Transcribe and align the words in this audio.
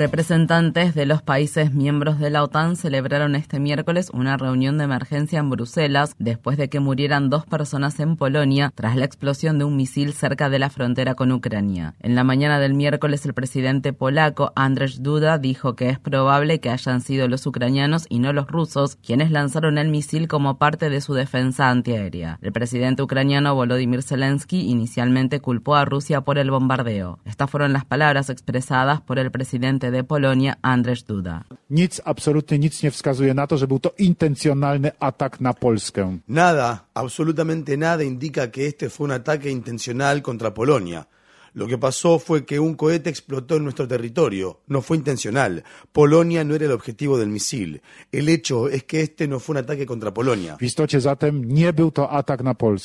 Representantes 0.00 0.94
de 0.94 1.04
los 1.04 1.20
países 1.20 1.74
miembros 1.74 2.18
de 2.18 2.30
la 2.30 2.42
OTAN 2.42 2.76
celebraron 2.76 3.34
este 3.34 3.60
miércoles 3.60 4.08
una 4.14 4.38
reunión 4.38 4.78
de 4.78 4.84
emergencia 4.84 5.40
en 5.40 5.50
Bruselas 5.50 6.14
después 6.18 6.56
de 6.56 6.70
que 6.70 6.80
murieran 6.80 7.28
dos 7.28 7.44
personas 7.44 8.00
en 8.00 8.16
Polonia 8.16 8.72
tras 8.74 8.96
la 8.96 9.04
explosión 9.04 9.58
de 9.58 9.66
un 9.66 9.76
misil 9.76 10.14
cerca 10.14 10.48
de 10.48 10.58
la 10.58 10.70
frontera 10.70 11.16
con 11.16 11.30
Ucrania. 11.32 11.96
En 12.00 12.14
la 12.14 12.24
mañana 12.24 12.58
del 12.58 12.72
miércoles 12.72 13.26
el 13.26 13.34
presidente 13.34 13.92
polaco 13.92 14.54
Andrzej 14.56 15.02
Duda 15.02 15.36
dijo 15.36 15.76
que 15.76 15.90
es 15.90 15.98
probable 15.98 16.60
que 16.60 16.70
hayan 16.70 17.02
sido 17.02 17.28
los 17.28 17.46
ucranianos 17.46 18.06
y 18.08 18.20
no 18.20 18.32
los 18.32 18.46
rusos 18.46 18.96
quienes 18.96 19.30
lanzaron 19.30 19.76
el 19.76 19.90
misil 19.90 20.28
como 20.28 20.56
parte 20.56 20.88
de 20.88 21.02
su 21.02 21.12
defensa 21.12 21.68
antiaérea. 21.68 22.38
El 22.40 22.52
presidente 22.52 23.02
ucraniano 23.02 23.54
Volodymyr 23.54 24.02
Zelensky 24.02 24.62
inicialmente 24.62 25.40
culpó 25.40 25.74
a 25.74 25.84
Rusia 25.84 26.22
por 26.22 26.38
el 26.38 26.50
bombardeo. 26.50 27.18
Estas 27.26 27.50
fueron 27.50 27.74
las 27.74 27.84
palabras 27.84 28.30
expresadas 28.30 29.02
por 29.02 29.18
el 29.18 29.30
presidente 29.30 29.89
de 29.90 30.04
Polonia, 30.04 30.54
Andrzej 30.62 31.04
Duda. 31.08 31.44
Nic, 31.70 32.00
absolutnie 32.04 32.58
nic 32.58 32.82
nie 32.82 32.90
wskazuje 32.90 33.34
na 33.34 33.46
to, 33.46 33.58
że 33.58 33.66
był 33.66 33.78
to 33.78 33.92
intencjonalny 33.98 34.90
atak 35.00 35.40
na 35.40 35.54
Polskę. 35.54 36.18
Nada, 36.28 36.78
absolutamente 36.94 37.76
nada 37.76 38.02
indica 38.02 38.48
que 38.48 38.66
este 38.66 38.90
fue 38.90 39.04
un 39.04 39.12
ataque 39.12 39.50
intencional 39.50 40.22
contra 40.22 40.50
Polonia. 40.50 41.04
Lo 41.52 41.66
que 41.66 41.78
pasó 41.78 42.18
fue 42.18 42.44
que 42.44 42.60
un 42.60 42.74
cohete 42.74 43.10
explotó 43.10 43.56
en 43.56 43.64
nuestro 43.64 43.88
territorio. 43.88 44.60
No 44.66 44.82
fue 44.82 44.96
intencional. 44.96 45.64
Polonia 45.92 46.44
no 46.44 46.54
era 46.54 46.66
el 46.66 46.72
objetivo 46.72 47.18
del 47.18 47.28
misil. 47.28 47.82
El 48.12 48.28
hecho 48.28 48.68
es 48.68 48.84
que 48.84 49.00
este 49.00 49.26
no 49.26 49.40
fue 49.40 49.54
un 49.54 49.58
ataque 49.58 49.86
contra 49.86 50.14
Polonia. 50.14 50.56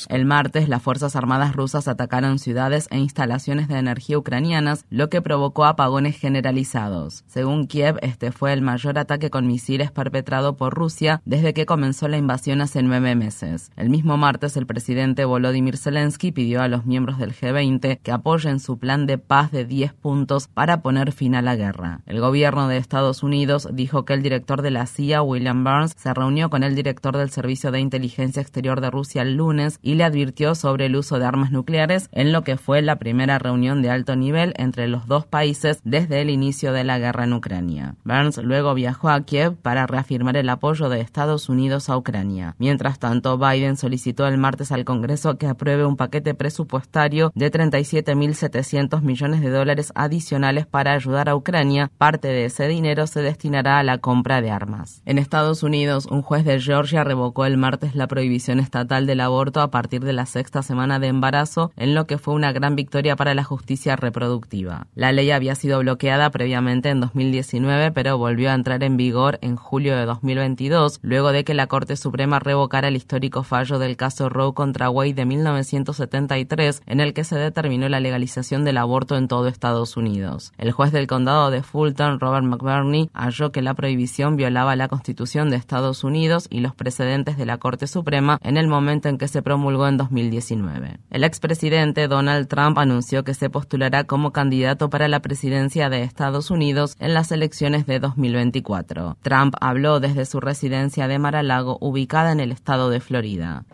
El 0.08 0.24
martes, 0.24 0.68
las 0.68 0.82
Fuerzas 0.82 1.16
Armadas 1.16 1.54
rusas 1.54 1.88
atacaron 1.88 2.38
ciudades 2.38 2.88
e 2.90 2.98
instalaciones 2.98 3.68
de 3.68 3.78
energía 3.78 4.18
ucranianas, 4.18 4.84
lo 4.90 5.08
que 5.08 5.22
provocó 5.22 5.64
apagones 5.64 6.18
generalizados. 6.18 7.24
Según 7.26 7.66
Kiev, 7.66 7.98
este 8.02 8.32
fue 8.32 8.52
el 8.52 8.62
mayor 8.62 8.98
ataque 8.98 9.30
con 9.30 9.46
misiles 9.46 9.90
perpetrado 9.90 10.56
por 10.56 10.74
Rusia 10.74 11.22
desde 11.24 11.54
que 11.54 11.66
comenzó 11.66 12.08
la 12.08 12.16
invasión 12.16 12.60
hace 12.60 12.82
nueve 12.82 13.14
meses. 13.14 13.70
El 13.76 13.90
mismo 13.90 14.16
martes, 14.16 14.56
el 14.56 14.66
presidente 14.66 15.24
Volodymyr 15.24 15.76
Zelensky 15.76 16.32
pidió 16.32 16.62
a 16.62 16.68
los 16.68 16.86
miembros 16.86 17.18
del 17.18 17.34
G20 17.34 18.00
que 18.02 18.12
apoyen 18.12 18.55
su 18.60 18.78
plan 18.78 19.06
de 19.06 19.18
paz 19.18 19.50
de 19.50 19.64
10 19.64 19.92
puntos 19.94 20.48
para 20.48 20.82
poner 20.82 21.12
fin 21.12 21.34
a 21.34 21.42
la 21.42 21.56
guerra. 21.56 22.00
El 22.06 22.20
gobierno 22.20 22.68
de 22.68 22.76
Estados 22.76 23.22
Unidos 23.22 23.68
dijo 23.72 24.04
que 24.04 24.14
el 24.14 24.22
director 24.22 24.62
de 24.62 24.70
la 24.70 24.86
CIA, 24.86 25.22
William 25.22 25.64
Burns, 25.64 25.94
se 25.96 26.12
reunió 26.14 26.50
con 26.50 26.62
el 26.62 26.74
director 26.74 27.16
del 27.16 27.30
Servicio 27.30 27.70
de 27.70 27.80
Inteligencia 27.80 28.42
Exterior 28.42 28.80
de 28.80 28.90
Rusia 28.90 29.22
el 29.22 29.34
lunes 29.34 29.78
y 29.82 29.94
le 29.94 30.04
advirtió 30.04 30.54
sobre 30.54 30.86
el 30.86 30.96
uso 30.96 31.18
de 31.18 31.26
armas 31.26 31.52
nucleares 31.52 32.08
en 32.12 32.32
lo 32.32 32.42
que 32.42 32.56
fue 32.56 32.82
la 32.82 32.96
primera 32.96 33.38
reunión 33.38 33.82
de 33.82 33.90
alto 33.90 34.16
nivel 34.16 34.54
entre 34.56 34.88
los 34.88 35.06
dos 35.06 35.26
países 35.26 35.80
desde 35.84 36.20
el 36.20 36.30
inicio 36.30 36.72
de 36.72 36.84
la 36.84 36.98
guerra 36.98 37.24
en 37.24 37.32
Ucrania. 37.32 37.96
Burns 38.04 38.38
luego 38.38 38.74
viajó 38.74 39.08
a 39.08 39.20
Kiev 39.22 39.56
para 39.56 39.86
reafirmar 39.86 40.36
el 40.36 40.48
apoyo 40.48 40.88
de 40.88 41.00
Estados 41.00 41.48
Unidos 41.48 41.88
a 41.88 41.96
Ucrania. 41.96 42.54
Mientras 42.58 42.98
tanto, 42.98 43.38
Biden 43.38 43.76
solicitó 43.76 44.26
el 44.26 44.38
martes 44.38 44.72
al 44.72 44.84
Congreso 44.84 45.38
que 45.38 45.46
apruebe 45.46 45.84
un 45.84 45.96
paquete 45.96 46.34
presupuestario 46.34 47.32
de 47.34 47.50
37.000 47.50 48.34
700 48.46 49.02
millones 49.02 49.40
de 49.40 49.50
dólares 49.50 49.92
adicionales 49.96 50.66
para 50.66 50.92
ayudar 50.92 51.28
a 51.28 51.34
Ucrania. 51.34 51.90
Parte 51.98 52.28
de 52.28 52.44
ese 52.44 52.68
dinero 52.68 53.08
se 53.08 53.20
destinará 53.20 53.80
a 53.80 53.82
la 53.82 53.98
compra 53.98 54.40
de 54.40 54.52
armas. 54.52 55.02
En 55.04 55.18
Estados 55.18 55.64
Unidos, 55.64 56.06
un 56.06 56.22
juez 56.22 56.44
de 56.44 56.60
Georgia 56.60 57.02
revocó 57.02 57.44
el 57.44 57.56
martes 57.56 57.96
la 57.96 58.06
prohibición 58.06 58.60
estatal 58.60 59.06
del 59.06 59.20
aborto 59.20 59.60
a 59.60 59.72
partir 59.72 60.04
de 60.04 60.12
la 60.12 60.26
sexta 60.26 60.62
semana 60.62 61.00
de 61.00 61.08
embarazo, 61.08 61.72
en 61.76 61.94
lo 61.96 62.06
que 62.06 62.18
fue 62.18 62.34
una 62.34 62.52
gran 62.52 62.76
victoria 62.76 63.16
para 63.16 63.34
la 63.34 63.42
justicia 63.42 63.96
reproductiva. 63.96 64.86
La 64.94 65.10
ley 65.10 65.32
había 65.32 65.56
sido 65.56 65.80
bloqueada 65.80 66.30
previamente 66.30 66.90
en 66.90 67.00
2019, 67.00 67.90
pero 67.90 68.16
volvió 68.16 68.50
a 68.50 68.54
entrar 68.54 68.84
en 68.84 68.96
vigor 68.96 69.38
en 69.42 69.56
julio 69.56 69.96
de 69.96 70.06
2022, 70.06 71.00
luego 71.02 71.32
de 71.32 71.42
que 71.42 71.54
la 71.54 71.66
Corte 71.66 71.96
Suprema 71.96 72.38
revocara 72.38 72.88
el 72.88 72.96
histórico 72.96 73.42
fallo 73.42 73.80
del 73.80 73.96
caso 73.96 74.28
Roe 74.28 74.54
contra 74.54 74.88
Wade 74.88 75.14
de 75.14 75.24
1973, 75.24 76.82
en 76.86 77.00
el 77.00 77.12
que 77.12 77.24
se 77.24 77.36
determinó 77.36 77.88
la 77.88 77.98
legalización 77.98 78.35
del 78.36 78.76
aborto 78.76 79.16
en 79.16 79.28
todo 79.28 79.48
Estados 79.48 79.96
Unidos. 79.96 80.52
El 80.58 80.70
juez 80.70 80.92
del 80.92 81.06
condado 81.06 81.50
de 81.50 81.62
Fulton, 81.62 82.20
Robert 82.20 82.44
McBurney, 82.44 83.08
halló 83.14 83.50
que 83.50 83.62
la 83.62 83.72
prohibición 83.72 84.36
violaba 84.36 84.76
la 84.76 84.88
Constitución 84.88 85.48
de 85.48 85.56
Estados 85.56 86.04
Unidos 86.04 86.46
y 86.50 86.60
los 86.60 86.74
precedentes 86.74 87.38
de 87.38 87.46
la 87.46 87.56
Corte 87.56 87.86
Suprema 87.86 88.38
en 88.42 88.58
el 88.58 88.68
momento 88.68 89.08
en 89.08 89.16
que 89.16 89.26
se 89.26 89.40
promulgó 89.40 89.88
en 89.88 89.96
2019. 89.96 90.98
El 91.08 91.24
expresidente 91.24 92.08
Donald 92.08 92.46
Trump 92.46 92.76
anunció 92.76 93.24
que 93.24 93.32
se 93.32 93.48
postulará 93.48 94.04
como 94.04 94.32
candidato 94.32 94.90
para 94.90 95.08
la 95.08 95.20
presidencia 95.20 95.88
de 95.88 96.02
Estados 96.02 96.50
Unidos 96.50 96.94
en 97.00 97.14
las 97.14 97.32
elecciones 97.32 97.86
de 97.86 98.00
2024. 98.00 99.16
Trump 99.22 99.54
habló 99.62 99.98
desde 99.98 100.26
su 100.26 100.40
residencia 100.40 101.08
de 101.08 101.18
Mar-a-Lago 101.18 101.78
ubicada 101.80 102.32
en 102.32 102.40
el 102.40 102.52
estado 102.52 102.90
de 102.90 103.00
Florida. 103.00 103.64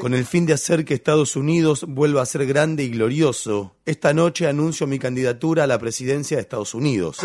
Con 0.00 0.14
el 0.14 0.24
fin 0.24 0.46
de 0.46 0.52
hacer 0.52 0.84
que 0.84 0.94
Estados 0.94 1.36
Unidos 1.36 1.84
vuelva 1.86 2.22
a 2.22 2.26
ser 2.26 2.44
grande 2.44 2.82
y 2.82 2.90
glorioso, 2.90 3.76
esta 3.86 4.12
noche 4.12 4.48
anuncio 4.48 4.88
mi 4.88 4.98
candidatura 4.98 5.62
a 5.62 5.66
la 5.68 5.78
presidencia 5.78 6.38
de 6.38 6.40
Estados 6.40 6.74
Unidos. 6.74 7.18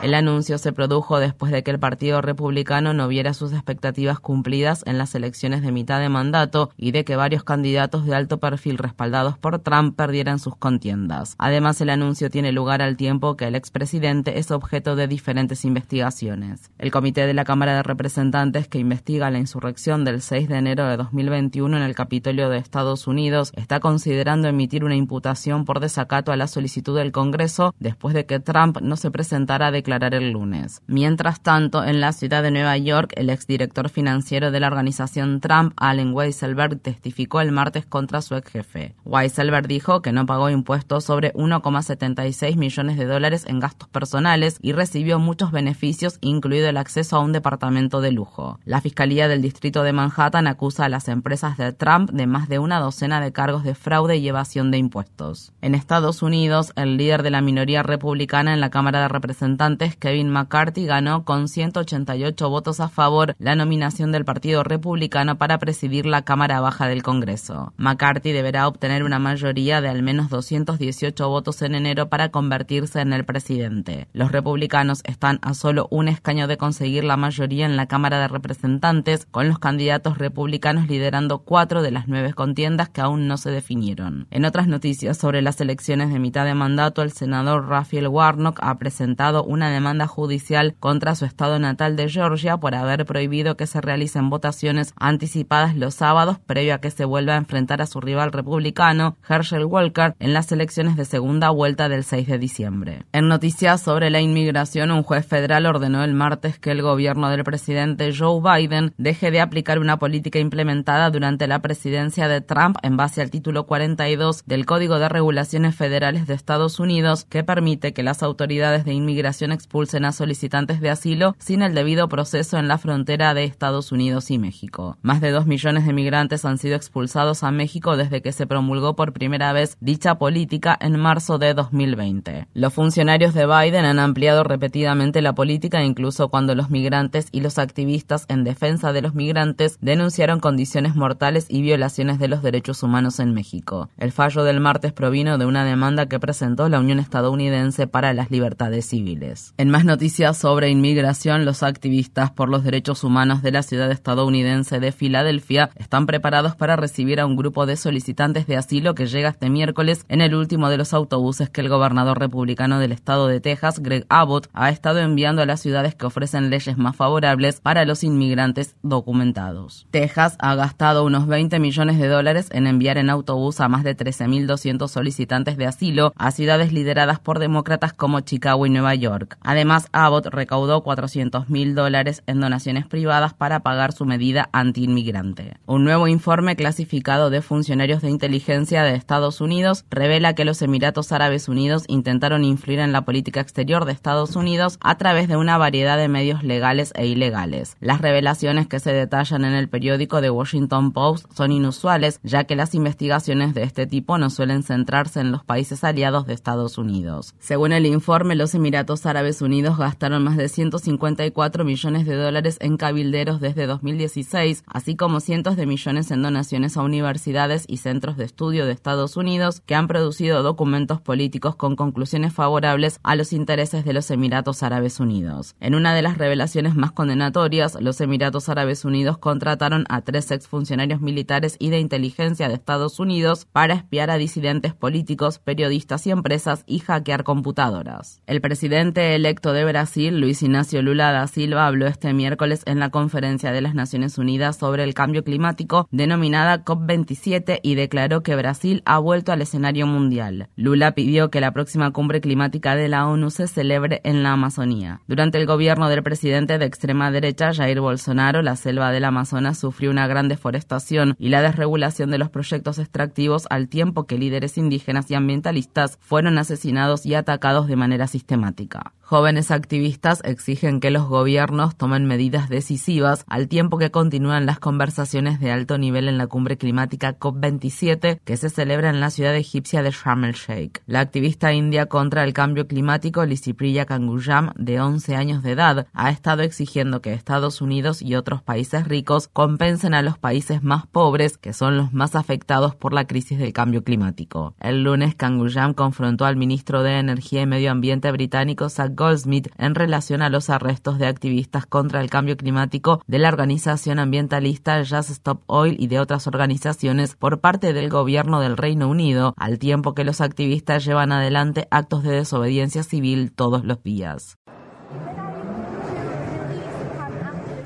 El 0.00 0.14
anuncio 0.14 0.58
se 0.58 0.72
produjo 0.72 1.18
después 1.18 1.50
de 1.50 1.64
que 1.64 1.72
el 1.72 1.80
Partido 1.80 2.22
Republicano 2.22 2.94
no 2.94 3.08
viera 3.08 3.34
sus 3.34 3.52
expectativas 3.52 4.20
cumplidas 4.20 4.84
en 4.86 4.96
las 4.96 5.12
elecciones 5.16 5.60
de 5.60 5.72
mitad 5.72 5.98
de 5.98 6.08
mandato 6.08 6.70
y 6.76 6.92
de 6.92 7.04
que 7.04 7.16
varios 7.16 7.42
candidatos 7.42 8.06
de 8.06 8.14
alto 8.14 8.38
perfil 8.38 8.78
respaldados 8.78 9.36
por 9.38 9.58
Trump 9.58 9.96
perdieran 9.96 10.38
sus 10.38 10.54
contiendas. 10.54 11.34
Además, 11.38 11.80
el 11.80 11.90
anuncio 11.90 12.30
tiene 12.30 12.52
lugar 12.52 12.80
al 12.80 12.96
tiempo 12.96 13.36
que 13.36 13.46
el 13.46 13.56
expresidente 13.56 14.38
es 14.38 14.52
objeto 14.52 14.94
de 14.94 15.08
diferentes 15.08 15.64
investigaciones. 15.64 16.70
El 16.78 16.92
Comité 16.92 17.26
de 17.26 17.34
la 17.34 17.44
Cámara 17.44 17.74
de 17.74 17.82
Representantes 17.82 18.68
que 18.68 18.78
investiga 18.78 19.32
la 19.32 19.40
insurrección 19.40 20.04
del 20.04 20.22
6 20.22 20.48
de 20.48 20.58
enero 20.58 20.86
de 20.86 20.96
2021 20.96 21.76
en 21.76 21.82
el 21.82 21.96
Capitolio 21.96 22.50
de 22.50 22.58
Estados 22.58 23.08
Unidos 23.08 23.50
está 23.56 23.80
considerando 23.80 24.46
emitir 24.46 24.84
una 24.84 24.94
imputación 24.94 25.64
por 25.64 25.80
desacato 25.80 26.30
a 26.30 26.36
la 26.36 26.46
solicitud 26.46 26.96
del 26.96 27.10
Congreso 27.10 27.74
después 27.80 28.14
de 28.14 28.26
que 28.26 28.38
Trump 28.38 28.78
no 28.80 28.96
se 28.96 29.10
presentara 29.10 29.66
a 29.66 29.72
el 29.88 30.32
lunes. 30.32 30.82
Mientras 30.86 31.40
tanto, 31.40 31.82
en 31.82 32.00
la 32.00 32.12
ciudad 32.12 32.42
de 32.42 32.50
Nueva 32.50 32.76
York, 32.76 33.12
el 33.16 33.30
exdirector 33.30 33.88
financiero 33.88 34.50
de 34.50 34.60
la 34.60 34.66
organización 34.66 35.40
Trump, 35.40 35.72
Allen 35.76 36.12
Weisselberg, 36.12 36.78
testificó 36.80 37.40
el 37.40 37.52
martes 37.52 37.86
contra 37.86 38.20
su 38.20 38.34
ex 38.34 38.50
jefe. 38.50 38.94
Weisselberg 39.04 39.66
dijo 39.66 40.02
que 40.02 40.12
no 40.12 40.26
pagó 40.26 40.50
impuestos 40.50 41.04
sobre 41.04 41.32
1,76 41.32 42.56
millones 42.56 42.98
de 42.98 43.06
dólares 43.06 43.44
en 43.46 43.60
gastos 43.60 43.88
personales 43.88 44.58
y 44.60 44.72
recibió 44.72 45.18
muchos 45.18 45.52
beneficios, 45.52 46.18
incluido 46.20 46.68
el 46.68 46.76
acceso 46.76 47.16
a 47.16 47.20
un 47.20 47.32
departamento 47.32 48.02
de 48.02 48.12
lujo. 48.12 48.60
La 48.64 48.82
Fiscalía 48.82 49.26
del 49.26 49.40
Distrito 49.40 49.82
de 49.82 49.94
Manhattan 49.94 50.46
acusa 50.46 50.84
a 50.84 50.88
las 50.90 51.08
empresas 51.08 51.56
de 51.56 51.72
Trump 51.72 52.10
de 52.10 52.26
más 52.26 52.48
de 52.48 52.58
una 52.58 52.78
docena 52.78 53.20
de 53.20 53.32
cargos 53.32 53.64
de 53.64 53.74
fraude 53.74 54.18
y 54.18 54.28
evasión 54.28 54.70
de 54.70 54.78
impuestos. 54.78 55.52
En 55.62 55.74
Estados 55.74 56.22
Unidos, 56.22 56.72
el 56.76 56.98
líder 56.98 57.22
de 57.22 57.30
la 57.30 57.40
minoría 57.40 57.82
republicana 57.82 58.52
en 58.52 58.60
la 58.60 58.70
Cámara 58.70 59.00
de 59.00 59.08
Representantes 59.08 59.77
Kevin 59.78 60.30
McCarthy 60.30 60.86
ganó 60.86 61.24
con 61.24 61.48
188 61.48 62.50
votos 62.50 62.80
a 62.80 62.88
favor 62.88 63.36
la 63.38 63.54
nominación 63.54 64.10
del 64.12 64.24
Partido 64.24 64.64
Republicano 64.64 65.38
para 65.38 65.58
presidir 65.58 66.04
la 66.04 66.22
Cámara 66.22 66.60
Baja 66.60 66.88
del 66.88 67.02
Congreso. 67.02 67.72
McCarthy 67.76 68.32
deberá 68.32 68.66
obtener 68.66 69.04
una 69.04 69.18
mayoría 69.18 69.80
de 69.80 69.88
al 69.88 70.02
menos 70.02 70.28
218 70.30 71.28
votos 71.28 71.62
en 71.62 71.74
enero 71.74 72.08
para 72.08 72.30
convertirse 72.30 73.00
en 73.00 73.12
el 73.12 73.24
presidente. 73.24 74.08
Los 74.12 74.32
republicanos 74.32 75.02
están 75.04 75.38
a 75.42 75.54
solo 75.54 75.86
un 75.90 76.08
escaño 76.08 76.48
de 76.48 76.56
conseguir 76.56 77.04
la 77.04 77.16
mayoría 77.16 77.66
en 77.66 77.76
la 77.76 77.86
Cámara 77.86 78.18
de 78.18 78.28
Representantes, 78.28 79.26
con 79.30 79.48
los 79.48 79.58
candidatos 79.58 80.18
republicanos 80.18 80.88
liderando 80.88 81.38
cuatro 81.38 81.82
de 81.82 81.92
las 81.92 82.08
nueve 82.08 82.34
contiendas 82.34 82.88
que 82.88 83.00
aún 83.00 83.28
no 83.28 83.36
se 83.36 83.50
definieron. 83.50 84.26
En 84.30 84.44
otras 84.44 84.66
noticias 84.66 85.16
sobre 85.16 85.42
las 85.42 85.60
elecciones 85.60 86.12
de 86.12 86.18
mitad 86.18 86.44
de 86.44 86.54
mandato, 86.54 87.02
el 87.02 87.12
senador 87.12 87.68
Raphael 87.68 88.08
Warnock 88.08 88.58
ha 88.62 88.78
presentado 88.78 89.44
una 89.44 89.67
una 89.68 89.74
demanda 89.74 90.06
judicial 90.06 90.74
contra 90.80 91.14
su 91.14 91.26
estado 91.26 91.58
natal 91.58 91.94
de 91.94 92.08
Georgia 92.08 92.56
por 92.56 92.74
haber 92.74 93.04
prohibido 93.04 93.56
que 93.58 93.66
se 93.66 93.82
realicen 93.82 94.30
votaciones 94.30 94.94
anticipadas 94.96 95.76
los 95.76 95.94
sábados 95.94 96.38
previo 96.38 96.74
a 96.74 96.78
que 96.78 96.90
se 96.90 97.04
vuelva 97.04 97.34
a 97.34 97.38
enfrentar 97.38 97.82
a 97.82 97.86
su 97.86 98.00
rival 98.00 98.32
republicano, 98.32 99.16
Herschel 99.28 99.66
Walker, 99.66 100.14
en 100.20 100.32
las 100.32 100.50
elecciones 100.52 100.96
de 100.96 101.04
segunda 101.04 101.50
vuelta 101.50 101.90
del 101.90 102.02
6 102.02 102.28
de 102.28 102.38
diciembre. 102.38 103.02
En 103.12 103.28
noticias 103.28 103.82
sobre 103.82 104.08
la 104.08 104.22
inmigración, 104.22 104.90
un 104.90 105.02
juez 105.02 105.26
federal 105.26 105.66
ordenó 105.66 106.02
el 106.02 106.14
martes 106.14 106.58
que 106.58 106.70
el 106.70 106.80
gobierno 106.80 107.28
del 107.28 107.44
presidente 107.44 108.14
Joe 108.16 108.40
Biden 108.40 108.94
deje 108.96 109.30
de 109.30 109.42
aplicar 109.42 109.78
una 109.78 109.98
política 109.98 110.38
implementada 110.38 111.10
durante 111.10 111.46
la 111.46 111.60
presidencia 111.60 112.26
de 112.26 112.40
Trump 112.40 112.78
en 112.82 112.96
base 112.96 113.20
al 113.20 113.30
título 113.30 113.66
42 113.66 114.44
del 114.46 114.64
Código 114.64 114.98
de 114.98 115.10
Regulaciones 115.10 115.76
Federales 115.76 116.26
de 116.26 116.32
Estados 116.32 116.80
Unidos 116.80 117.26
que 117.28 117.44
permite 117.44 117.92
que 117.92 118.02
las 118.02 118.22
autoridades 118.22 118.86
de 118.86 118.94
inmigración 118.94 119.52
expulsen 119.58 120.04
a 120.04 120.12
solicitantes 120.12 120.80
de 120.80 120.90
asilo 120.90 121.36
sin 121.38 121.62
el 121.62 121.74
debido 121.74 122.08
proceso 122.08 122.56
en 122.58 122.68
la 122.68 122.78
frontera 122.78 123.34
de 123.34 123.44
Estados 123.44 123.92
Unidos 123.92 124.30
y 124.30 124.38
México. 124.38 124.96
Más 125.02 125.20
de 125.20 125.30
dos 125.30 125.46
millones 125.46 125.84
de 125.84 125.92
migrantes 125.92 126.44
han 126.44 126.58
sido 126.58 126.76
expulsados 126.76 127.42
a 127.42 127.50
México 127.50 127.96
desde 127.96 128.22
que 128.22 128.32
se 128.32 128.46
promulgó 128.46 128.94
por 128.94 129.12
primera 129.12 129.52
vez 129.52 129.76
dicha 129.80 130.14
política 130.14 130.78
en 130.80 130.98
marzo 130.98 131.38
de 131.38 131.54
2020. 131.54 132.46
Los 132.54 132.72
funcionarios 132.72 133.34
de 133.34 133.46
Biden 133.46 133.84
han 133.84 133.98
ampliado 133.98 134.44
repetidamente 134.44 135.22
la 135.22 135.34
política 135.34 135.82
incluso 135.82 136.28
cuando 136.28 136.54
los 136.54 136.70
migrantes 136.70 137.28
y 137.32 137.40
los 137.40 137.58
activistas 137.58 138.24
en 138.28 138.44
defensa 138.44 138.92
de 138.92 139.02
los 139.02 139.14
migrantes 139.14 139.78
denunciaron 139.80 140.40
condiciones 140.40 140.94
mortales 140.94 141.46
y 141.48 141.62
violaciones 141.62 142.18
de 142.18 142.28
los 142.28 142.42
derechos 142.42 142.82
humanos 142.82 143.18
en 143.18 143.34
México. 143.34 143.90
El 143.98 144.12
fallo 144.12 144.44
del 144.44 144.60
martes 144.60 144.92
provino 144.92 145.38
de 145.38 145.46
una 145.46 145.64
demanda 145.64 146.06
que 146.06 146.20
presentó 146.20 146.68
la 146.68 146.78
Unión 146.78 147.00
Estadounidense 147.00 147.86
para 147.86 148.12
las 148.12 148.30
Libertades 148.30 148.86
Civiles. 148.86 149.47
En 149.56 149.70
más 149.70 149.84
noticias 149.84 150.36
sobre 150.36 150.70
inmigración, 150.70 151.44
los 151.44 151.62
activistas 151.62 152.30
por 152.30 152.48
los 152.48 152.64
derechos 152.64 153.04
humanos 153.04 153.42
de 153.42 153.52
la 153.52 153.62
ciudad 153.62 153.90
estadounidense 153.90 154.80
de 154.80 154.92
Filadelfia 154.92 155.70
están 155.76 156.06
preparados 156.06 156.54
para 156.56 156.76
recibir 156.76 157.20
a 157.20 157.26
un 157.26 157.36
grupo 157.36 157.66
de 157.66 157.76
solicitantes 157.76 158.46
de 158.46 158.56
asilo 158.56 158.94
que 158.94 159.06
llega 159.06 159.30
este 159.30 159.50
miércoles 159.50 160.04
en 160.08 160.20
el 160.20 160.34
último 160.34 160.68
de 160.68 160.76
los 160.76 160.92
autobuses 160.92 161.50
que 161.50 161.60
el 161.60 161.68
gobernador 161.68 162.18
republicano 162.18 162.78
del 162.78 162.92
estado 162.92 163.28
de 163.28 163.40
Texas, 163.40 163.80
Greg 163.80 164.06
Abbott, 164.08 164.48
ha 164.52 164.70
estado 164.70 164.98
enviando 165.00 165.42
a 165.42 165.46
las 165.46 165.60
ciudades 165.60 165.94
que 165.94 166.06
ofrecen 166.06 166.50
leyes 166.50 166.76
más 166.76 166.96
favorables 166.96 167.60
para 167.60 167.84
los 167.84 168.04
inmigrantes 168.04 168.76
documentados. 168.82 169.86
Texas 169.90 170.36
ha 170.38 170.54
gastado 170.54 171.04
unos 171.04 171.26
20 171.26 171.58
millones 171.58 171.98
de 171.98 172.08
dólares 172.08 172.48
en 172.52 172.66
enviar 172.66 172.98
en 172.98 173.10
autobús 173.10 173.60
a 173.60 173.68
más 173.68 173.84
de 173.84 173.96
13.200 173.96 174.88
solicitantes 174.88 175.56
de 175.56 175.66
asilo 175.66 176.12
a 176.16 176.30
ciudades 176.30 176.72
lideradas 176.72 177.20
por 177.20 177.38
demócratas 177.38 177.92
como 177.92 178.20
Chicago 178.20 178.66
y 178.66 178.70
Nueva 178.70 178.94
York. 178.94 179.37
Además, 179.42 179.88
Abbott 179.92 180.26
recaudó 180.26 180.82
400 180.82 181.48
mil 181.48 181.74
dólares 181.74 182.22
en 182.26 182.40
donaciones 182.40 182.86
privadas 182.86 183.34
para 183.34 183.60
pagar 183.60 183.92
su 183.92 184.04
medida 184.04 184.48
anti-inmigrante. 184.52 185.56
Un 185.66 185.84
nuevo 185.84 186.08
informe 186.08 186.56
clasificado 186.56 187.30
de 187.30 187.42
funcionarios 187.42 188.02
de 188.02 188.10
inteligencia 188.10 188.82
de 188.82 188.94
Estados 188.94 189.40
Unidos 189.40 189.84
revela 189.90 190.34
que 190.34 190.44
los 190.44 190.62
Emiratos 190.62 191.12
Árabes 191.12 191.48
Unidos 191.48 191.84
intentaron 191.88 192.44
influir 192.44 192.80
en 192.80 192.92
la 192.92 193.02
política 193.02 193.40
exterior 193.40 193.84
de 193.84 193.92
Estados 193.92 194.36
Unidos 194.36 194.78
a 194.80 194.96
través 194.96 195.28
de 195.28 195.36
una 195.36 195.58
variedad 195.58 195.96
de 195.96 196.08
medios 196.08 196.42
legales 196.42 196.92
e 196.94 197.06
ilegales. 197.06 197.76
Las 197.80 198.00
revelaciones 198.00 198.66
que 198.66 198.80
se 198.80 198.92
detallan 198.92 199.44
en 199.44 199.54
el 199.54 199.68
periódico 199.68 200.20
The 200.20 200.30
Washington 200.30 200.92
Post 200.92 201.26
son 201.34 201.52
inusuales, 201.52 202.20
ya 202.22 202.44
que 202.44 202.56
las 202.56 202.74
investigaciones 202.74 203.54
de 203.54 203.62
este 203.62 203.86
tipo 203.86 204.18
no 204.18 204.30
suelen 204.30 204.62
centrarse 204.62 205.20
en 205.20 205.32
los 205.32 205.44
países 205.44 205.84
aliados 205.84 206.26
de 206.26 206.34
Estados 206.34 206.78
Unidos. 206.78 207.34
Según 207.38 207.72
el 207.72 207.86
informe, 207.86 208.34
los 208.34 208.54
Emiratos 208.54 209.06
Árabes 209.06 209.27
Unidos 209.28 209.76
gastaron 209.76 210.24
más 210.24 210.36
de 210.38 210.48
154 210.48 211.64
millones 211.64 212.06
de 212.06 212.16
dólares 212.16 212.56
en 212.60 212.78
cabilderos 212.78 213.40
desde 213.40 213.66
2016, 213.66 214.64
así 214.66 214.96
como 214.96 215.20
cientos 215.20 215.56
de 215.56 215.66
millones 215.66 216.10
en 216.10 216.22
donaciones 216.22 216.76
a 216.76 216.82
universidades 216.82 217.66
y 217.68 217.76
centros 217.76 218.16
de 218.16 218.24
estudio 218.24 218.64
de 218.64 218.72
Estados 218.72 219.16
Unidos 219.18 219.60
que 219.66 219.74
han 219.74 219.86
producido 219.86 220.42
documentos 220.42 221.02
políticos 221.02 221.56
con 221.56 221.76
conclusiones 221.76 222.32
favorables 222.32 223.00
a 223.02 223.16
los 223.16 223.32
intereses 223.32 223.84
de 223.84 223.92
los 223.92 224.10
Emiratos 224.10 224.62
Árabes 224.62 224.98
Unidos. 224.98 225.54
En 225.60 225.74
una 225.74 225.94
de 225.94 226.02
las 226.02 226.16
revelaciones 226.16 226.74
más 226.74 226.92
condenatorias, 226.92 227.76
los 227.80 228.00
Emiratos 228.00 228.48
Árabes 228.48 228.84
Unidos 228.84 229.18
contrataron 229.18 229.84
a 229.90 230.00
tres 230.00 230.30
exfuncionarios 230.30 231.00
militares 231.00 231.56
y 231.58 231.68
de 231.68 231.80
inteligencia 231.80 232.48
de 232.48 232.54
Estados 232.54 232.98
Unidos 232.98 233.44
para 233.44 233.74
espiar 233.74 234.10
a 234.10 234.16
disidentes 234.16 234.72
políticos, 234.72 235.38
periodistas 235.38 236.06
y 236.06 236.10
empresas 236.10 236.64
y 236.66 236.78
hackear 236.78 237.24
computadoras. 237.24 238.22
El 238.26 238.40
presidente 238.40 239.07
electo 239.14 239.52
de 239.52 239.64
Brasil, 239.64 240.20
Luis 240.20 240.42
Ignacio 240.42 240.82
Lula 240.82 241.12
da 241.12 241.26
Silva, 241.26 241.66
habló 241.66 241.86
este 241.86 242.12
miércoles 242.12 242.62
en 242.66 242.78
la 242.78 242.90
conferencia 242.90 243.52
de 243.52 243.60
las 243.60 243.74
Naciones 243.74 244.18
Unidas 244.18 244.56
sobre 244.56 244.84
el 244.84 244.94
cambio 244.94 245.24
climático 245.24 245.88
denominada 245.90 246.64
COP27 246.64 247.60
y 247.62 247.74
declaró 247.74 248.22
que 248.22 248.36
Brasil 248.36 248.82
ha 248.84 248.98
vuelto 248.98 249.32
al 249.32 249.42
escenario 249.42 249.86
mundial. 249.86 250.48
Lula 250.56 250.92
pidió 250.92 251.30
que 251.30 251.40
la 251.40 251.52
próxima 251.52 251.90
cumbre 251.92 252.20
climática 252.20 252.76
de 252.76 252.88
la 252.88 253.06
ONU 253.06 253.30
se 253.30 253.46
celebre 253.46 254.00
en 254.04 254.22
la 254.22 254.32
Amazonía. 254.32 255.00
Durante 255.06 255.38
el 255.38 255.46
gobierno 255.46 255.88
del 255.88 256.02
presidente 256.02 256.58
de 256.58 256.66
extrema 256.66 257.10
derecha, 257.10 257.52
Jair 257.52 257.80
Bolsonaro, 257.80 258.42
la 258.42 258.56
selva 258.56 258.90
del 258.90 259.04
Amazonas 259.04 259.58
sufrió 259.58 259.90
una 259.90 260.06
gran 260.06 260.28
deforestación 260.28 261.14
y 261.18 261.28
la 261.28 261.42
desregulación 261.42 262.10
de 262.10 262.18
los 262.18 262.30
proyectos 262.30 262.78
extractivos 262.78 263.46
al 263.50 263.68
tiempo 263.68 264.06
que 264.06 264.18
líderes 264.18 264.58
indígenas 264.58 265.10
y 265.10 265.14
ambientalistas 265.14 265.98
fueron 266.00 266.38
asesinados 266.38 267.06
y 267.06 267.14
atacados 267.14 267.66
de 267.66 267.76
manera 267.76 268.06
sistemática. 268.06 268.92
Jóvenes 269.10 269.50
activistas 269.50 270.20
exigen 270.22 270.80
que 270.80 270.90
los 270.90 271.08
gobiernos 271.08 271.74
tomen 271.78 272.04
medidas 272.04 272.50
decisivas 272.50 273.24
al 273.26 273.48
tiempo 273.48 273.78
que 273.78 273.90
continúan 273.90 274.44
las 274.44 274.58
conversaciones 274.58 275.40
de 275.40 275.50
alto 275.50 275.78
nivel 275.78 276.08
en 276.08 276.18
la 276.18 276.26
cumbre 276.26 276.58
climática 276.58 277.18
COP27 277.18 278.20
que 278.22 278.36
se 278.36 278.50
celebra 278.50 278.90
en 278.90 279.00
la 279.00 279.08
ciudad 279.08 279.34
egipcia 279.34 279.82
de 279.82 279.92
Sharm 279.92 280.24
el 280.24 280.34
Sheikh. 280.34 280.82
La 280.84 281.00
activista 281.00 281.54
india 281.54 281.86
contra 281.86 282.22
el 282.22 282.34
cambio 282.34 282.66
climático 282.66 283.24
Lisipriya 283.24 283.86
Kangujam, 283.86 284.50
de 284.56 284.78
11 284.78 285.16
años 285.16 285.42
de 285.42 285.52
edad, 285.52 285.86
ha 285.94 286.10
estado 286.10 286.42
exigiendo 286.42 287.00
que 287.00 287.14
Estados 287.14 287.62
Unidos 287.62 288.02
y 288.02 288.14
otros 288.14 288.42
países 288.42 288.86
ricos 288.86 289.28
compensen 289.28 289.94
a 289.94 290.02
los 290.02 290.18
países 290.18 290.62
más 290.62 290.86
pobres, 290.86 291.38
que 291.38 291.54
son 291.54 291.78
los 291.78 291.94
más 291.94 292.14
afectados 292.14 292.74
por 292.74 292.92
la 292.92 293.06
crisis 293.06 293.38
del 293.38 293.54
cambio 293.54 293.82
climático. 293.82 294.54
El 294.60 294.82
lunes, 294.82 295.14
Kangujam 295.14 295.72
confrontó 295.72 296.26
al 296.26 296.36
ministro 296.36 296.82
de 296.82 296.98
Energía 296.98 297.40
y 297.40 297.46
Medio 297.46 297.70
Ambiente 297.70 298.12
británico 298.12 298.68
Goldsmith 298.98 299.48
en 299.56 299.76
relación 299.76 300.20
a 300.22 300.28
los 300.28 300.50
arrestos 300.50 300.98
de 300.98 301.06
activistas 301.06 301.64
contra 301.64 302.00
el 302.00 302.10
cambio 302.10 302.36
climático 302.36 303.00
de 303.06 303.20
la 303.20 303.28
organización 303.28 304.00
ambientalista 304.00 304.80
Just 304.80 305.10
Stop 305.10 305.42
Oil 305.46 305.76
y 305.78 305.86
de 305.86 306.00
otras 306.00 306.26
organizaciones 306.26 307.14
por 307.14 307.40
parte 307.40 307.72
del 307.72 307.88
gobierno 307.88 308.40
del 308.40 308.56
Reino 308.56 308.88
Unido, 308.88 309.34
al 309.36 309.60
tiempo 309.60 309.94
que 309.94 310.02
los 310.02 310.20
activistas 310.20 310.84
llevan 310.84 311.12
adelante 311.12 311.68
actos 311.70 312.02
de 312.02 312.10
desobediencia 312.10 312.82
civil 312.82 313.32
todos 313.32 313.64
los 313.64 313.82
días. 313.84 314.36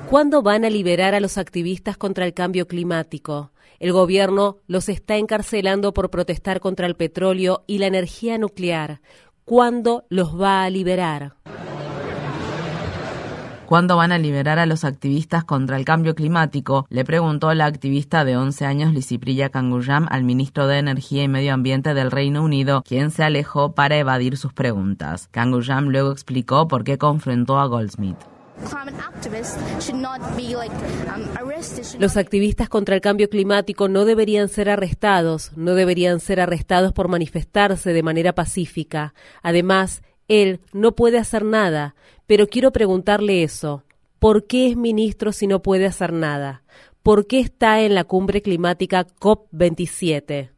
¿Cuándo 0.09 0.43
van 0.43 0.63
a 0.63 0.69
liberar 0.69 1.15
a 1.15 1.19
los 1.19 1.39
activistas 1.39 1.97
contra 1.97 2.25
el 2.25 2.35
cambio 2.35 2.67
climático? 2.67 3.51
El 3.79 3.91
gobierno 3.91 4.59
los 4.67 4.87
está 4.87 5.17
encarcelando 5.17 5.93
por 5.93 6.11
protestar 6.11 6.59
contra 6.59 6.85
el 6.85 6.95
petróleo 6.95 7.63
y 7.65 7.79
la 7.79 7.87
energía 7.87 8.37
nuclear. 8.37 9.01
¿Cuándo 9.45 10.05
los 10.07 10.39
va 10.39 10.63
a 10.63 10.69
liberar? 10.69 11.33
¿Cuándo 13.65 13.97
van 13.97 14.13
a 14.13 14.17
liberar 14.17 14.57
a 14.57 14.65
los 14.65 14.85
activistas 14.85 15.43
contra 15.43 15.75
el 15.75 15.83
cambio 15.83 16.15
climático? 16.15 16.85
Le 16.89 17.03
preguntó 17.03 17.53
la 17.53 17.65
activista 17.65 18.23
de 18.23 18.37
11 18.37 18.65
años 18.65 18.93
Lisipriya 18.93 19.49
Kangujam 19.49 20.07
al 20.09 20.23
ministro 20.23 20.67
de 20.67 20.77
Energía 20.77 21.23
y 21.23 21.27
Medio 21.27 21.53
Ambiente 21.53 21.93
del 21.93 22.11
Reino 22.11 22.41
Unido, 22.41 22.83
quien 22.87 23.11
se 23.11 23.25
alejó 23.25 23.73
para 23.73 23.97
evadir 23.97 24.37
sus 24.37 24.53
preguntas. 24.53 25.27
Kangujam 25.31 25.89
luego 25.89 26.13
explicó 26.13 26.69
por 26.69 26.85
qué 26.85 26.97
confrontó 26.97 27.59
a 27.59 27.65
Goldsmith. 27.65 28.32
Los 31.99 32.17
activistas 32.17 32.69
contra 32.69 32.95
el 32.95 33.01
cambio 33.01 33.29
climático 33.29 33.87
no 33.87 34.05
deberían 34.05 34.49
ser 34.49 34.69
arrestados, 34.69 35.51
no 35.55 35.75
deberían 35.75 36.19
ser 36.19 36.39
arrestados 36.39 36.93
por 36.93 37.07
manifestarse 37.07 37.93
de 37.93 38.03
manera 38.03 38.33
pacífica. 38.33 39.13
Además, 39.41 40.01
él 40.27 40.61
no 40.71 40.93
puede 40.95 41.17
hacer 41.17 41.43
nada, 41.45 41.95
pero 42.27 42.47
quiero 42.47 42.71
preguntarle 42.71 43.43
eso. 43.43 43.83
¿Por 44.19 44.47
qué 44.47 44.67
es 44.69 44.77
ministro 44.77 45.31
si 45.31 45.47
no 45.47 45.61
puede 45.61 45.85
hacer 45.85 46.13
nada? 46.13 46.63
¿Por 47.01 47.27
qué 47.27 47.39
está 47.39 47.81
en 47.81 47.95
la 47.95 48.05
cumbre 48.05 48.41
climática 48.41 49.05
COP27? 49.19 50.51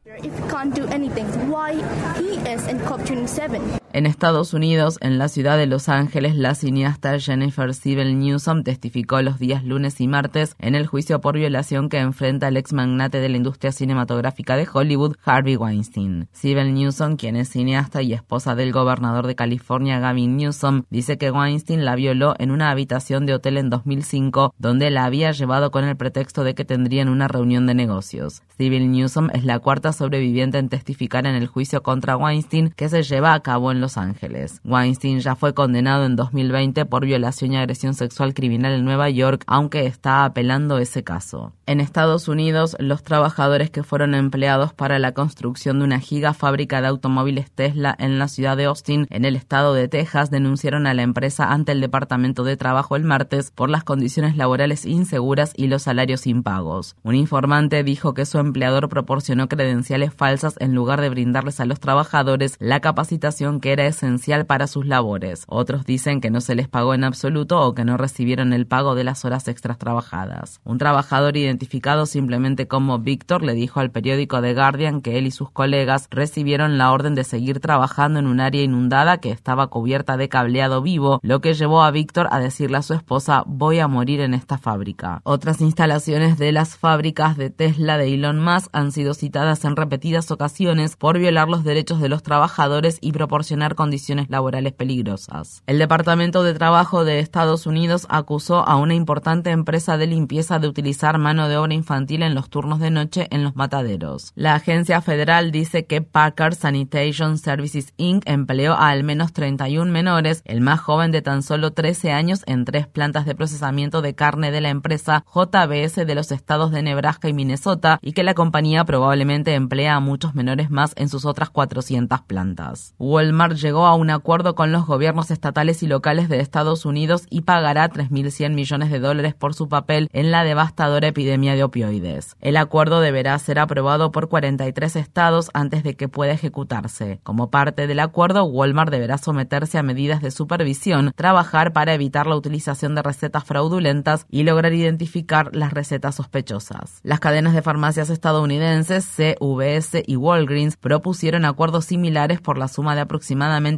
En 3.95 4.05
Estados 4.05 4.53
Unidos, 4.53 4.97
en 4.99 5.17
la 5.17 5.29
ciudad 5.29 5.57
de 5.57 5.67
Los 5.67 5.87
Ángeles, 5.87 6.35
la 6.35 6.53
cineasta 6.53 7.17
Jennifer 7.17 7.73
Siebel 7.73 8.19
Newsom 8.19 8.63
testificó 8.63 9.21
los 9.21 9.39
días 9.39 9.63
lunes 9.63 10.01
y 10.01 10.09
martes 10.09 10.57
en 10.59 10.75
el 10.75 10.85
juicio 10.85 11.21
por 11.21 11.35
violación 11.35 11.87
que 11.87 11.99
enfrenta 11.99 12.49
el 12.49 12.57
ex 12.57 12.73
magnate 12.73 13.21
de 13.21 13.29
la 13.29 13.37
industria 13.37 13.71
cinematográfica 13.71 14.57
de 14.57 14.67
Hollywood, 14.69 15.15
Harvey 15.23 15.55
Weinstein. 15.55 16.27
Siebel 16.33 16.73
Newsom, 16.73 17.15
quien 17.15 17.37
es 17.37 17.47
cineasta 17.47 18.01
y 18.01 18.11
esposa 18.11 18.53
del 18.53 18.73
gobernador 18.73 19.27
de 19.27 19.35
California, 19.35 19.97
Gavin 19.99 20.35
Newsom, 20.35 20.83
dice 20.89 21.17
que 21.17 21.31
Weinstein 21.31 21.85
la 21.85 21.95
violó 21.95 22.35
en 22.37 22.51
una 22.51 22.71
habitación 22.71 23.25
de 23.25 23.35
hotel 23.35 23.57
en 23.57 23.69
2005, 23.69 24.53
donde 24.59 24.91
la 24.91 25.05
había 25.05 25.31
llevado 25.31 25.71
con 25.71 25.85
el 25.85 25.95
pretexto 25.95 26.43
de 26.43 26.53
que 26.53 26.65
tendrían 26.65 27.07
una 27.07 27.29
reunión 27.29 27.65
de 27.65 27.75
negocios. 27.75 28.41
Sibyl 28.57 28.91
Newsom 28.91 29.29
es 29.33 29.45
la 29.45 29.59
cuarta 29.59 29.93
sobreviviente 29.93 30.57
en 30.57 30.67
testificar 30.67 31.25
en 31.25 31.35
el 31.35 31.47
juicio 31.47 31.81
contra 31.81 32.17
Weinstein 32.17 32.71
que 32.75 32.89
se 32.89 33.01
lleva 33.01 33.33
a 33.33 33.39
cabo 33.39 33.71
en 33.71 33.79
Los 33.79 33.84
Ángeles. 33.97 34.61
Weinstein 34.63 35.19
ya 35.19 35.35
fue 35.35 35.53
condenado 35.53 36.05
en 36.05 36.15
2020 36.15 36.85
por 36.85 37.05
violación 37.05 37.53
y 37.53 37.57
agresión 37.57 37.93
sexual 37.93 38.33
criminal 38.33 38.73
en 38.73 38.85
Nueva 38.85 39.09
York, 39.09 39.43
aunque 39.47 39.85
está 39.85 40.25
apelando 40.25 40.77
ese 40.77 41.03
caso. 41.03 41.53
En 41.65 41.79
Estados 41.79 42.27
Unidos, 42.27 42.75
los 42.79 43.03
trabajadores 43.03 43.69
que 43.69 43.83
fueron 43.83 44.15
empleados 44.15 44.73
para 44.73 44.99
la 44.99 45.13
construcción 45.13 45.79
de 45.79 45.85
una 45.85 45.99
gigafábrica 45.99 46.81
de 46.81 46.87
automóviles 46.87 47.51
Tesla 47.51 47.95
en 47.97 48.19
la 48.19 48.27
ciudad 48.27 48.57
de 48.57 48.65
Austin, 48.65 49.07
en 49.09 49.25
el 49.25 49.35
estado 49.35 49.73
de 49.73 49.87
Texas, 49.87 50.29
denunciaron 50.29 50.87
a 50.87 50.93
la 50.93 51.03
empresa 51.03 51.51
ante 51.51 51.71
el 51.71 51.81
Departamento 51.81 52.43
de 52.43 52.57
Trabajo 52.57 52.95
el 52.95 53.03
martes 53.03 53.51
por 53.51 53.69
las 53.69 53.83
condiciones 53.83 54.37
laborales 54.37 54.85
inseguras 54.85 55.53
y 55.55 55.67
los 55.67 55.83
salarios 55.83 56.27
impagos. 56.27 56.95
Un 57.03 57.15
informante 57.15 57.83
dijo 57.83 58.13
que 58.13 58.25
su 58.25 58.39
empleador 58.39 58.89
proporcionó 58.89 59.47
credenciales 59.47 60.13
falsas 60.13 60.55
en 60.59 60.75
lugar 60.75 61.01
de 61.01 61.09
brindarles 61.09 61.59
a 61.59 61.65
los 61.65 61.79
trabajadores 61.79 62.55
la 62.59 62.79
capacitación 62.79 63.59
que 63.59 63.73
era 63.75 63.87
esencial 63.87 64.45
para 64.45 64.67
sus 64.67 64.85
labores. 64.85 65.43
Otros 65.47 65.85
dicen 65.85 66.21
que 66.21 66.31
no 66.31 66.39
se 66.39 66.55
les 66.55 66.69
pagó 66.69 66.93
en 66.93 67.03
absoluto 67.03 67.61
o 67.61 67.75
que 67.75 67.83
no 67.83 67.97
recibieron 67.97 68.53
el 68.53 68.67
pago 68.67 68.95
de 68.95 69.03
las 69.03 69.25
horas 69.25 69.49
extras 69.49 69.77
trabajadas. 69.77 70.61
Un 70.63 70.77
trabajador 70.77 71.35
identificado 71.35 72.05
simplemente 72.05 72.67
como 72.67 72.99
Víctor 72.99 73.43
le 73.43 73.53
dijo 73.53 73.81
al 73.81 73.91
periódico 73.91 74.41
The 74.41 74.53
Guardian 74.53 75.01
que 75.01 75.17
él 75.17 75.27
y 75.27 75.31
sus 75.31 75.51
colegas 75.51 76.07
recibieron 76.09 76.77
la 76.77 76.91
orden 76.93 77.15
de 77.15 77.25
seguir 77.25 77.59
trabajando 77.59 78.19
en 78.19 78.27
un 78.27 78.39
área 78.39 78.63
inundada 78.63 79.17
que 79.17 79.31
estaba 79.31 79.67
cubierta 79.67 80.15
de 80.15 80.29
cableado 80.29 80.81
vivo, 80.81 81.19
lo 81.21 81.41
que 81.41 81.53
llevó 81.53 81.83
a 81.83 81.91
Víctor 81.91 82.29
a 82.31 82.39
decirle 82.39 82.77
a 82.77 82.81
su 82.81 82.93
esposa 82.93 83.43
voy 83.45 83.79
a 83.79 83.89
morir 83.89 84.21
en 84.21 84.33
esta 84.33 84.57
fábrica. 84.57 85.19
Otras 85.23 85.59
instalaciones 85.59 86.37
de 86.37 86.53
las 86.53 86.77
fábricas 86.77 87.35
de 87.35 87.49
Tesla 87.49 87.97
de 87.97 88.13
Elon 88.13 88.41
Musk 88.41 88.69
han 88.71 88.93
sido 88.93 89.13
citadas 89.13 89.65
en 89.65 89.75
repetidas 89.75 90.31
ocasiones 90.31 90.95
por 90.95 91.19
violar 91.19 91.49
los 91.49 91.65
derechos 91.65 91.99
de 91.99 92.07
los 92.07 92.23
trabajadores 92.23 92.99
y 93.01 93.11
proporcionar 93.11 93.64
condiciones 93.73 94.29
laborales 94.29 94.73
peligrosas. 94.73 95.63
El 95.65 95.79
Departamento 95.79 96.43
de 96.43 96.53
Trabajo 96.53 97.03
de 97.03 97.17
Estados 97.17 97.65
Unidos 97.65 98.05
acusó 98.09 98.67
a 98.67 98.75
una 98.75 98.93
importante 98.93 99.49
empresa 99.49 99.97
de 99.97 100.05
limpieza 100.05 100.59
de 100.59 100.67
utilizar 100.67 101.17
mano 101.17 101.49
de 101.49 101.57
obra 101.57 101.73
infantil 101.73 102.21
en 102.21 102.35
los 102.35 102.51
turnos 102.51 102.79
de 102.79 102.91
noche 102.91 103.27
en 103.31 103.43
los 103.43 103.55
mataderos. 103.55 104.31
La 104.35 104.53
agencia 104.53 105.01
federal 105.01 105.51
dice 105.51 105.85
que 105.85 106.01
Packard 106.01 106.53
Sanitation 106.53 107.39
Services 107.39 107.93
Inc. 107.97 108.21
empleó 108.27 108.73
a 108.73 108.89
al 108.89 109.03
menos 109.03 109.33
31 109.33 109.91
menores, 109.91 110.41
el 110.45 110.61
más 110.61 110.79
joven 110.79 111.11
de 111.11 111.21
tan 111.21 111.41
solo 111.41 111.71
13 111.71 112.11
años, 112.11 112.43
en 112.45 112.65
tres 112.65 112.87
plantas 112.87 113.25
de 113.25 113.35
procesamiento 113.35 114.01
de 114.01 114.15
carne 114.15 114.51
de 114.51 114.61
la 114.61 114.69
empresa 114.69 115.25
JBS 115.33 116.05
de 116.05 116.15
los 116.15 116.31
estados 116.31 116.71
de 116.71 116.83
Nebraska 116.83 117.29
y 117.29 117.33
Minnesota 117.33 117.99
y 118.01 118.13
que 118.13 118.23
la 118.23 118.33
compañía 118.33 118.85
probablemente 118.85 119.53
emplea 119.53 119.95
a 119.95 119.99
muchos 119.99 120.35
menores 120.35 120.69
más 120.69 120.93
en 120.95 121.09
sus 121.09 121.25
otras 121.25 121.49
400 121.49 122.21
plantas. 122.21 122.93
Walmart 122.99 123.44
llegó 123.53 123.85
a 123.85 123.95
un 123.95 124.09
acuerdo 124.09 124.55
con 124.55 124.71
los 124.71 124.85
gobiernos 124.85 125.31
estatales 125.31 125.83
y 125.83 125.87
locales 125.87 126.27
de 126.29 126.39
Estados 126.39 126.85
Unidos 126.85 127.27
y 127.29 127.41
pagará 127.41 127.89
3.100 127.89 128.53
millones 128.53 128.91
de 128.91 128.99
dólares 128.99 129.35
por 129.35 129.53
su 129.53 129.69
papel 129.69 130.09
en 130.11 130.31
la 130.31 130.43
devastadora 130.43 131.07
epidemia 131.07 131.55
de 131.55 131.63
opioides. 131.63 132.35
El 132.41 132.57
acuerdo 132.57 133.01
deberá 133.01 133.37
ser 133.37 133.59
aprobado 133.59 134.11
por 134.11 134.27
43 134.27 134.95
estados 134.95 135.49
antes 135.53 135.83
de 135.83 135.95
que 135.95 136.07
pueda 136.07 136.33
ejecutarse. 136.33 137.19
Como 137.23 137.49
parte 137.51 137.87
del 137.87 137.99
acuerdo, 137.99 138.45
Walmart 138.45 138.91
deberá 138.91 139.17
someterse 139.17 139.77
a 139.77 139.83
medidas 139.83 140.21
de 140.21 140.31
supervisión, 140.31 141.11
trabajar 141.15 141.73
para 141.73 141.93
evitar 141.93 142.27
la 142.27 142.35
utilización 142.35 142.95
de 142.95 143.03
recetas 143.03 143.43
fraudulentas 143.43 144.25
y 144.29 144.43
lograr 144.43 144.73
identificar 144.73 145.55
las 145.55 145.73
recetas 145.73 146.15
sospechosas. 146.15 146.99
Las 147.03 147.19
cadenas 147.19 147.53
de 147.53 147.61
farmacias 147.61 148.09
estadounidenses 148.09 149.05
CVS 149.05 150.03
y 150.05 150.15
Walgreens 150.15 150.77
propusieron 150.77 151.45
acuerdos 151.45 151.85
similares 151.85 152.41
por 152.41 152.57
la 152.57 152.67
suma 152.67 152.95
de 152.95 153.01
aproximadamente 153.01 153.34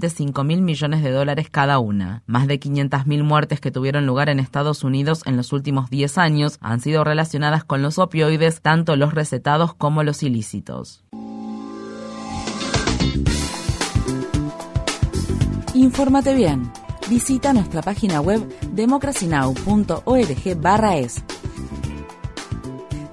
5 0.10 0.44
mil 0.44 0.62
millones 0.62 1.04
de 1.04 1.12
dólares 1.12 1.48
cada 1.50 1.80
una. 1.80 2.24
Más 2.26 2.48
de 2.48 2.60
500.000 2.60 3.24
muertes 3.24 3.60
que 3.60 3.72
tuvieron 3.72 4.06
lugar 4.06 4.30
en 4.30 4.40
Estados 4.40 4.84
Unidos 4.84 5.22
en 5.26 5.38
los 5.38 5.54
últimos 5.54 5.90
10 5.90 6.18
años 6.18 6.58
han 6.62 6.80
sido 6.80 7.04
relacionadas 7.04 7.64
con 7.64 7.82
los 7.82 7.98
opioides, 7.98 8.62
tanto 8.62 8.96
los 8.96 9.14
recetados 9.14 9.74
como 9.74 10.04
los 10.04 10.24
ilícitos. 10.24 11.04
Infórmate 15.74 16.34
bien. 16.34 16.72
Visita 17.10 17.54
nuestra 17.54 17.82
página 17.82 18.20
web 18.20 18.42
democracynow.org/es. 18.74 21.24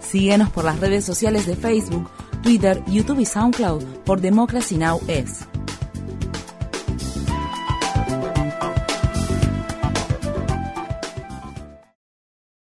Síguenos 0.00 0.50
por 0.50 0.64
las 0.64 0.80
redes 0.80 1.04
sociales 1.04 1.46
de 1.46 1.56
Facebook, 1.56 2.08
Twitter, 2.42 2.82
YouTube 2.86 3.20
y 3.20 3.26
SoundCloud 3.26 3.84
por 4.04 4.20
Democracy 4.20 4.76
Now! 4.76 5.00
es. 5.08 5.46